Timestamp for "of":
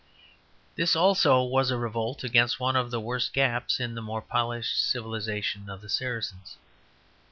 2.75-2.89, 5.69-5.79